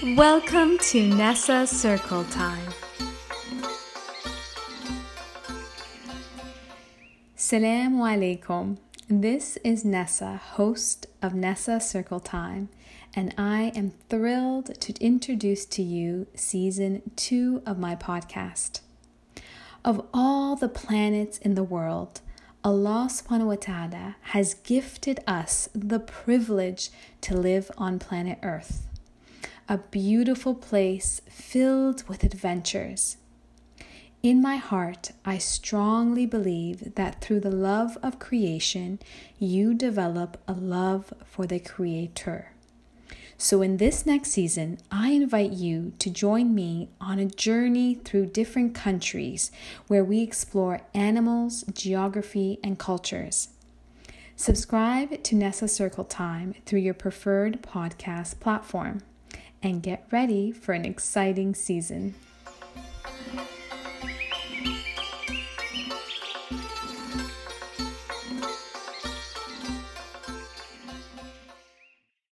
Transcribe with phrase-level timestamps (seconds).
[0.00, 2.72] Welcome to Nessa Circle Time.
[7.34, 8.78] Salaam alaikum.
[9.08, 12.68] This is Nessa, host of Nessa Circle Time,
[13.12, 18.82] and I am thrilled to introduce to you season two of my podcast.
[19.84, 22.20] Of all the planets in the world,
[22.62, 26.90] Allah subhanahu wa ta'ala has gifted us the privilege
[27.22, 28.84] to live on planet Earth
[29.68, 33.18] a beautiful place filled with adventures.
[34.22, 38.98] In my heart, I strongly believe that through the love of creation,
[39.38, 42.52] you develop a love for the Creator.
[43.36, 48.26] So, in this next season, I invite you to join me on a journey through
[48.26, 49.52] different countries
[49.86, 53.50] where we explore animals, geography, and cultures.
[54.34, 59.02] Subscribe to Nessa Circle Time through your preferred podcast platform
[59.62, 62.14] and get ready for an exciting season.